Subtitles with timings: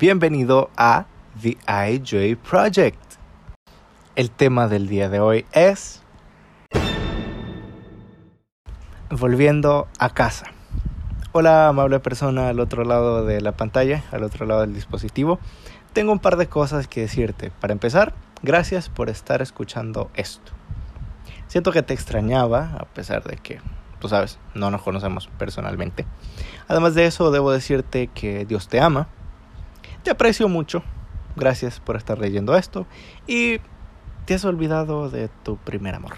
[0.00, 1.04] Bienvenido a
[1.42, 2.96] The IJ Project.
[4.16, 6.00] El tema del día de hoy es
[9.10, 10.46] Volviendo a casa.
[11.32, 15.38] Hola amable persona al otro lado de la pantalla, al otro lado del dispositivo.
[15.92, 17.52] Tengo un par de cosas que decirte.
[17.60, 20.50] Para empezar, gracias por estar escuchando esto.
[21.46, 23.60] Siento que te extrañaba, a pesar de que,
[23.98, 26.06] tú sabes, no nos conocemos personalmente.
[26.68, 29.08] Además de eso, debo decirte que Dios te ama.
[30.02, 30.82] Te aprecio mucho.
[31.36, 32.86] Gracias por estar leyendo esto.
[33.26, 33.58] Y
[34.24, 36.14] te has olvidado de tu primer amor.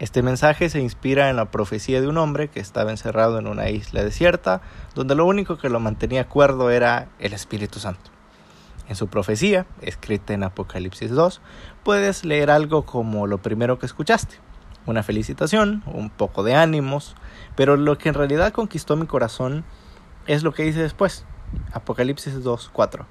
[0.00, 3.70] Este mensaje se inspira en la profecía de un hombre que estaba encerrado en una
[3.70, 4.60] isla desierta,
[4.94, 8.10] donde lo único que lo mantenía cuerdo era el Espíritu Santo.
[8.88, 11.40] En su profecía, escrita en Apocalipsis 2,
[11.84, 14.36] puedes leer algo como lo primero que escuchaste,
[14.84, 17.14] una felicitación, un poco de ánimos,
[17.54, 19.64] pero lo que en realidad conquistó mi corazón
[20.26, 21.24] es lo que dice después,
[21.72, 23.06] Apocalipsis 2, 4.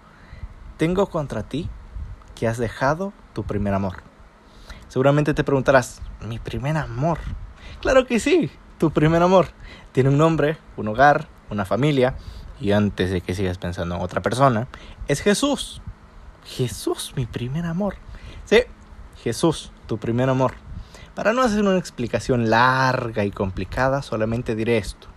[0.77, 1.69] Tengo contra ti
[2.35, 4.03] que has dejado tu primer amor.
[4.87, 7.19] Seguramente te preguntarás, ¿mi primer amor?
[7.81, 9.47] Claro que sí, tu primer amor.
[9.91, 12.15] Tiene un nombre, un hogar, una familia,
[12.59, 14.67] y antes de que sigas pensando en otra persona,
[15.07, 15.81] es Jesús.
[16.45, 17.95] Jesús, mi primer amor.
[18.45, 18.61] Sí,
[19.23, 20.53] Jesús, tu primer amor.
[21.15, 25.12] Para no hacer una explicación larga y complicada, solamente diré esto.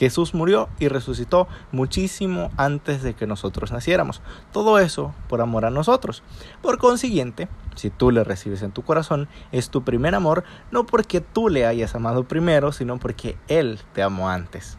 [0.00, 4.22] Jesús murió y resucitó muchísimo antes de que nosotros naciéramos.
[4.50, 6.22] Todo eso por amor a nosotros.
[6.62, 11.20] Por consiguiente, si tú le recibes en tu corazón, es tu primer amor, no porque
[11.20, 14.78] tú le hayas amado primero, sino porque Él te amó antes.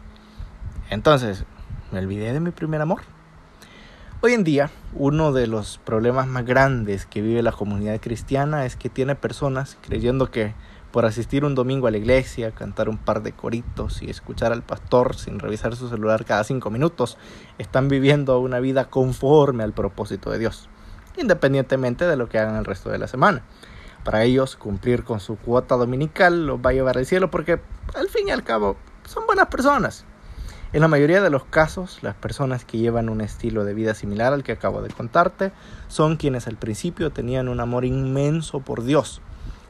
[0.90, 1.44] Entonces,
[1.92, 3.02] me olvidé de mi primer amor.
[4.22, 8.74] Hoy en día, uno de los problemas más grandes que vive la comunidad cristiana es
[8.74, 10.52] que tiene personas creyendo que
[10.92, 14.62] por asistir un domingo a la iglesia, cantar un par de coritos y escuchar al
[14.62, 17.16] pastor sin revisar su celular cada cinco minutos,
[17.58, 20.68] están viviendo una vida conforme al propósito de Dios,
[21.16, 23.42] independientemente de lo que hagan el resto de la semana.
[24.04, 27.60] Para ellos, cumplir con su cuota dominical los va a llevar al cielo porque,
[27.94, 28.76] al fin y al cabo,
[29.06, 30.04] son buenas personas.
[30.74, 34.32] En la mayoría de los casos, las personas que llevan un estilo de vida similar
[34.32, 35.52] al que acabo de contarte
[35.88, 39.20] son quienes al principio tenían un amor inmenso por Dios.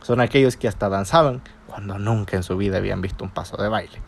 [0.02, 3.68] Son aquellos que hasta danzaban cuando nunca en su vida habían visto un paso de
[3.68, 4.00] baile.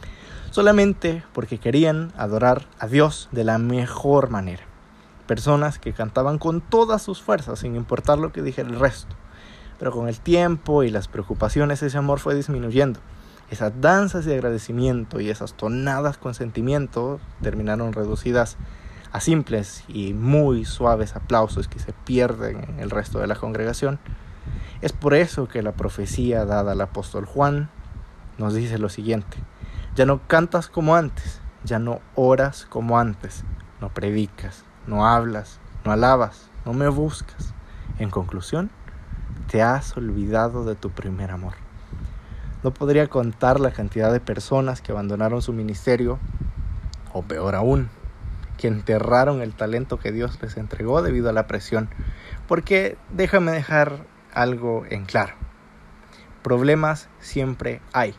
[0.50, 4.62] Solamente porque querían adorar a Dios de la mejor manera.
[5.26, 9.16] Personas que cantaban con todas sus fuerzas sin importar lo que dijera el resto.
[9.78, 13.00] Pero con el tiempo y las preocupaciones ese amor fue disminuyendo
[13.50, 18.56] esas danzas de agradecimiento y esas tonadas con sentimiento terminaron reducidas
[19.12, 24.00] a simples y muy suaves aplausos que se pierden en el resto de la congregación.
[24.82, 27.70] Es por eso que la profecía dada al apóstol Juan
[28.38, 29.36] nos dice lo siguiente,
[29.94, 33.44] ya no cantas como antes, ya no oras como antes,
[33.80, 37.54] no predicas, no hablas, no alabas, no me buscas.
[37.98, 38.70] En conclusión,
[39.48, 41.54] te has olvidado de tu primer amor.
[42.62, 46.18] No podría contar la cantidad de personas que abandonaron su ministerio,
[47.12, 47.88] o peor aún,
[48.56, 51.88] que enterraron el talento que Dios les entregó debido a la presión.
[52.48, 55.34] Porque déjame dejar algo en claro.
[56.42, 58.14] Problemas siempre hay.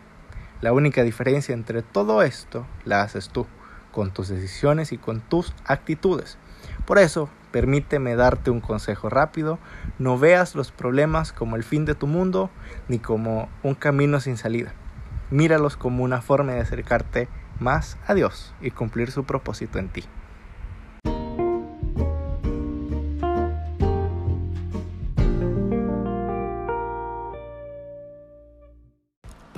[0.61, 3.45] La única diferencia entre todo esto la haces tú,
[3.91, 6.37] con tus decisiones y con tus actitudes.
[6.85, 9.59] Por eso, permíteme darte un consejo rápido.
[9.99, 12.49] No veas los problemas como el fin de tu mundo
[12.87, 14.73] ni como un camino sin salida.
[15.29, 17.27] Míralos como una forma de acercarte
[17.59, 20.03] más a Dios y cumplir su propósito en ti.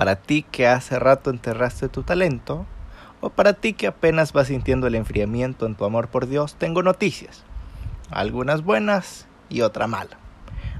[0.08, 2.64] Para ti que hace rato enterraste tu talento,
[3.20, 6.82] o para ti que apenas vas sintiendo el enfriamiento en tu amor por Dios, tengo
[6.82, 7.44] noticias
[8.10, 10.16] algunas buenas y otra mala.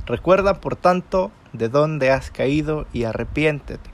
[0.06, 3.91] Recuerda, por tanto, de dónde has caído y arrepiéntete,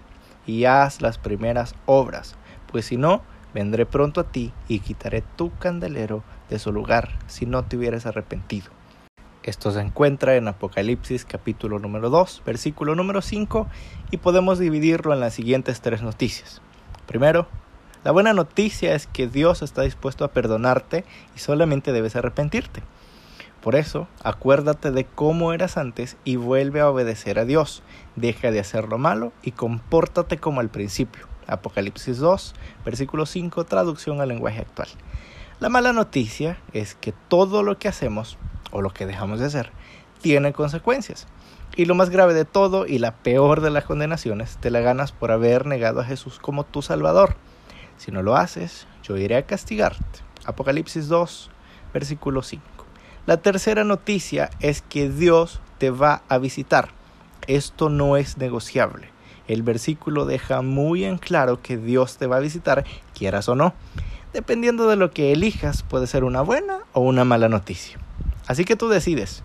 [0.46, 2.36] y haz las primeras obras,
[2.70, 3.22] pues si no,
[3.52, 8.06] vendré pronto a ti y quitaré tu candelero de su lugar si no te hubieras
[8.06, 8.70] arrepentido.
[9.44, 13.66] Esto se encuentra en Apocalipsis capítulo número 2, versículo número 5,
[14.10, 16.62] y podemos dividirlo en las siguientes tres noticias.
[17.04, 17.46] Primero,
[18.04, 21.04] la buena noticia es que Dios está dispuesto a perdonarte
[21.36, 22.82] y solamente debes arrepentirte.
[23.60, 27.82] Por eso, acuérdate de cómo eras antes y vuelve a obedecer a Dios.
[28.16, 31.28] Deja de hacer lo malo y compórtate como al principio.
[31.46, 32.54] Apocalipsis 2,
[32.86, 34.88] versículo 5, traducción al lenguaje actual.
[35.60, 38.38] La mala noticia es que todo lo que hacemos
[38.74, 39.70] o lo que dejamos de hacer
[40.20, 41.26] tiene consecuencias.
[41.76, 45.12] Y lo más grave de todo y la peor de las condenaciones te la ganas
[45.12, 47.36] por haber negado a Jesús como tu Salvador.
[47.96, 51.50] Si no lo haces, yo iré a castigarte Apocalipsis 2,
[51.92, 52.62] versículo 5.
[53.26, 56.90] La tercera noticia es que Dios te va a visitar.
[57.46, 59.08] Esto no es negociable.
[59.48, 62.84] El versículo deja muy en claro que Dios te va a visitar,
[63.14, 63.74] quieras o no.
[64.32, 67.98] Dependiendo de lo que elijas, puede ser una buena o una mala noticia.
[68.46, 69.42] Así que tú decides.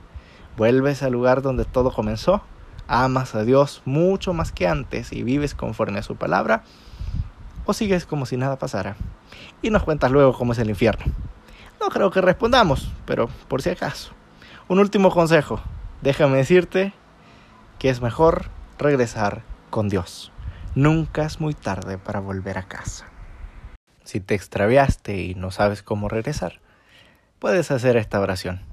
[0.57, 2.43] ¿Vuelves al lugar donde todo comenzó?
[2.87, 6.63] ¿Amas a Dios mucho más que antes y vives conforme a su palabra?
[7.65, 8.95] ¿O sigues como si nada pasara?
[9.61, 11.05] Y nos cuentas luego cómo es el infierno.
[11.79, 14.11] No creo que respondamos, pero por si acaso.
[14.67, 15.61] Un último consejo.
[16.01, 16.93] Déjame decirte
[17.77, 20.31] que es mejor regresar con Dios.
[20.75, 23.05] Nunca es muy tarde para volver a casa.
[24.03, 26.59] Si te extraviaste y no sabes cómo regresar,
[27.39, 28.68] puedes hacer esta oración.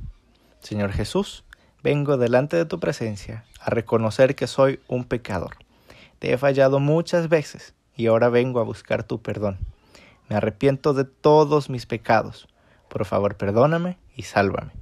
[0.67, 1.45] Señor Jesús,
[1.85, 5.59] vengo delante de tu presencia a reconocer que soy un pecador.
[6.19, 9.59] Te he fallado muchas veces y ahora vengo a buscar tu perdón.
[10.29, 12.49] Me arrepiento de todos mis pecados.
[12.89, 14.73] Por favor, perdóname y sálvame.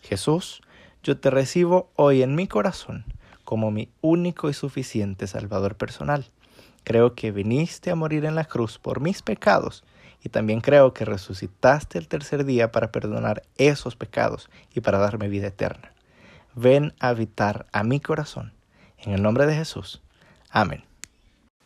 [0.00, 0.62] Jesús,
[1.02, 3.04] yo te recibo hoy en mi corazón
[3.44, 6.24] como mi único y suficiente Salvador personal.
[6.84, 9.84] Creo que viniste a morir en la cruz por mis pecados
[10.24, 15.28] y también creo que resucitaste el tercer día para perdonar esos pecados y para darme
[15.28, 15.92] vida eterna.
[16.54, 18.52] Ven a habitar a mi corazón.
[18.98, 20.02] En el nombre de Jesús.
[20.50, 20.82] Amén.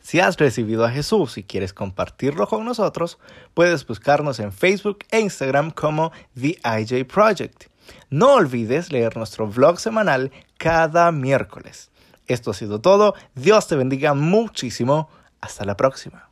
[0.00, 3.18] Si has recibido a Jesús y quieres compartirlo con nosotros,
[3.54, 7.66] puedes buscarnos en Facebook e Instagram como The IJ Project.
[8.10, 11.90] No olvides leer nuestro vlog semanal cada miércoles.
[12.26, 13.14] Esto ha sido todo.
[13.34, 15.08] Dios te bendiga muchísimo.
[15.40, 16.27] Hasta la próxima.